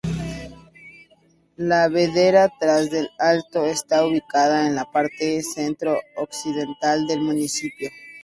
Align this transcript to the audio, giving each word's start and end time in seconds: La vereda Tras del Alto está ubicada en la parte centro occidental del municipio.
La 1.57 1.87
vereda 1.87 2.51
Tras 2.59 2.89
del 2.89 3.07
Alto 3.19 3.67
está 3.67 4.03
ubicada 4.03 4.65
en 4.65 4.73
la 4.73 4.85
parte 4.91 5.43
centro 5.43 5.95
occidental 6.15 7.05
del 7.05 7.21
municipio. 7.21 7.87